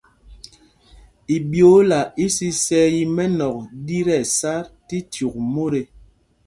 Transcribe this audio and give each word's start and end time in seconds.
Iɓyoola 1.35 1.99
isisɛɛ 2.25 2.87
í 3.01 3.03
mɛ́nɔ̂k 3.15 3.57
ɗí 3.85 3.97
tí 4.05 4.09
ɛsá 4.21 4.53
tí 4.87 4.97
cyûk 5.11 5.35
mot 5.53 5.73
ê. 5.81 5.83